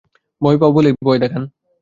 [0.41, 1.43] ভয় পাও বলেই ভয় দেখান।